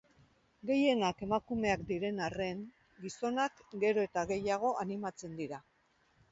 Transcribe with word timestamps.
Gehienak 0.69 1.21
emakumeak 1.27 1.83
diren 1.91 2.23
arren, 2.29 2.65
gizonak 3.05 3.63
gero 3.87 4.09
eta 4.09 4.27
gehiago 4.35 4.75
animatzen 4.89 5.41
dira. 5.45 5.65